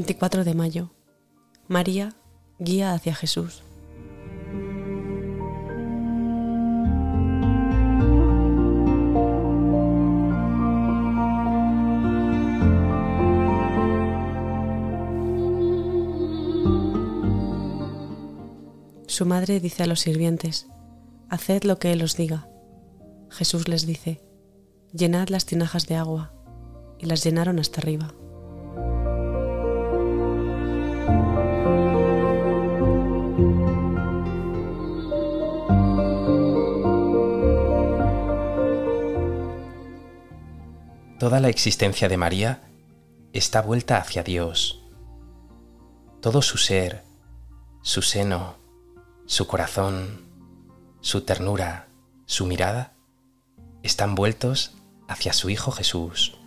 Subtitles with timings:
[0.00, 0.90] 24 de mayo.
[1.68, 2.16] María,
[2.58, 3.62] guía hacia Jesús.
[19.06, 20.66] Su madre dice a los sirvientes,
[21.28, 22.48] Haced lo que Él os diga.
[23.28, 24.22] Jesús les dice,
[24.94, 26.32] Llenad las tinajas de agua,
[26.98, 28.14] y las llenaron hasta arriba.
[41.20, 42.62] Toda la existencia de María
[43.34, 44.80] está vuelta hacia Dios.
[46.22, 47.04] Todo su ser,
[47.82, 48.54] su seno,
[49.26, 50.24] su corazón,
[51.02, 51.88] su ternura,
[52.24, 52.94] su mirada,
[53.82, 56.38] están vueltos hacia su Hijo Jesús.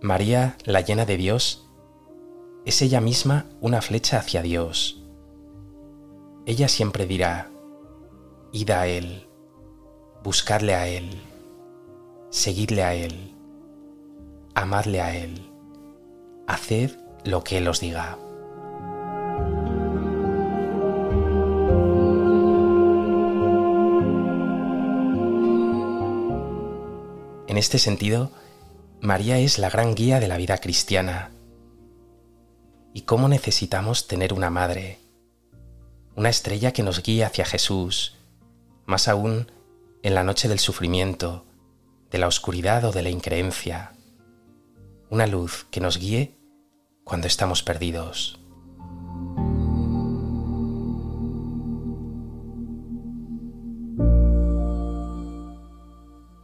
[0.00, 1.68] María, la llena de Dios,
[2.64, 5.01] es ella misma una flecha hacia Dios.
[6.46, 7.50] Ella siempre dirá,
[8.52, 9.28] id a Él,
[10.22, 11.20] buscadle a Él,
[12.30, 13.32] seguidle a Él
[14.54, 15.50] amadle a Él,
[16.46, 16.92] haced
[17.24, 18.18] lo que Él os diga.
[27.48, 28.30] En este sentido,
[29.00, 31.32] María es la gran guía de la vida cristiana.
[32.94, 35.01] ¿Y cómo necesitamos tener una madre?
[36.22, 38.14] Una estrella que nos guíe hacia Jesús,
[38.86, 39.50] más aún
[40.04, 41.44] en la noche del sufrimiento,
[42.12, 43.90] de la oscuridad o de la increencia
[45.10, 46.38] una luz que nos guíe
[47.02, 48.38] cuando estamos perdidos.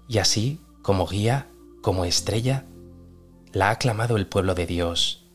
[0.08, 1.46] Y así, como guía,
[1.82, 2.64] como estrella,
[3.52, 5.30] la ha clamado el pueblo de Dios,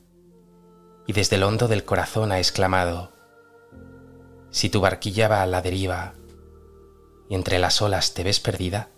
[1.07, 3.13] y desde el hondo del corazón ha exclamado,
[4.53, 6.13] si tu barquilla va a la deriva
[7.27, 8.89] y entre las olas te ves perdida,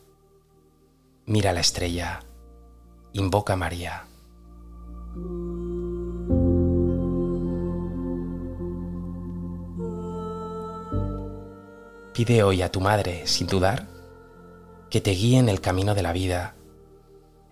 [1.26, 2.20] mira la estrella,
[3.14, 4.06] invoca a María.
[12.14, 13.88] Pide hoy a tu madre, sin dudar,
[14.90, 16.56] que te guíe en el camino de la vida,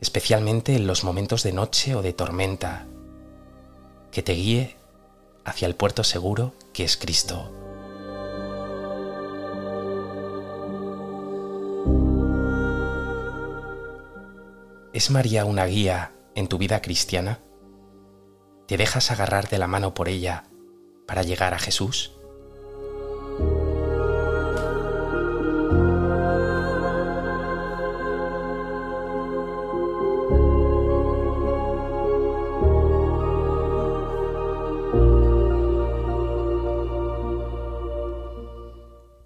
[0.02, 2.86] especialmente en los momentos de noche o de tormenta,
[4.12, 4.76] que te guíe
[5.46, 7.63] hacia el puerto seguro que es Cristo.
[14.94, 17.40] ¿Es María una guía en tu vida cristiana?
[18.68, 20.44] ¿Te dejas agarrar de la mano por ella
[21.08, 22.12] para llegar a Jesús?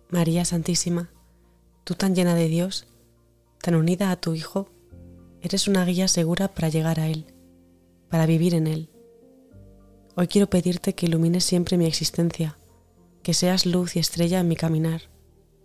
[0.10, 1.10] María Santísima,
[1.84, 2.88] tú tan llena de Dios,
[3.62, 4.70] tan unida a tu Hijo,
[5.48, 7.26] eres una guía segura para llegar a Él,
[8.10, 8.90] para vivir en Él.
[10.16, 12.58] Hoy quiero pedirte que ilumines siempre mi existencia,
[13.24, 15.04] que seas luz y estrella en mi caminar,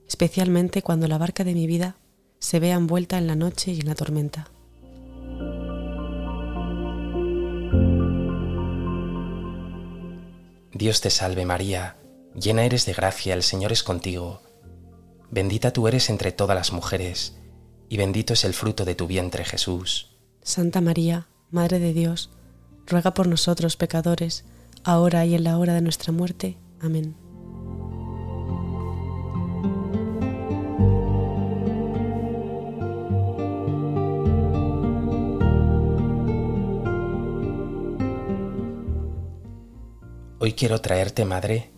[0.07, 1.97] especialmente cuando la barca de mi vida
[2.39, 4.53] se vea envuelta en la noche y en la tormenta.
[10.73, 11.97] Dios te salve María,
[12.37, 14.43] llena eres de gracia, el Señor es contigo.
[15.33, 17.37] Bendita tú eres entre todas las mujeres,
[17.93, 20.17] y bendito es el fruto de tu vientre Jesús.
[20.43, 22.31] Santa María, Madre de Dios,
[22.87, 24.47] ruega por nosotros pecadores,
[24.83, 26.57] ahora y en la hora de nuestra muerte.
[26.81, 27.15] Amén.
[40.39, 41.71] Hoy quiero traerte, Madre,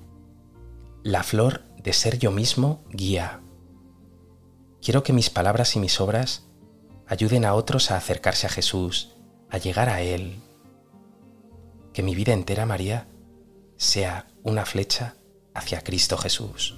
[1.02, 3.43] la flor de ser yo mismo guía.
[4.84, 6.42] Quiero que mis palabras y mis obras
[7.06, 9.16] ayuden a otros a acercarse a Jesús,
[9.48, 10.42] a llegar a Él.
[11.94, 13.08] Que mi vida entera, María,
[13.78, 15.14] sea una flecha
[15.54, 16.76] hacia Cristo Jesús.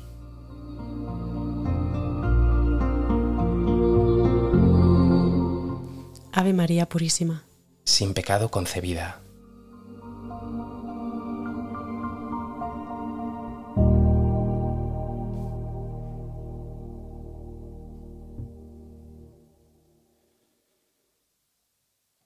[6.30, 7.42] Ave María Purísima.
[7.82, 9.20] Sin pecado concebida.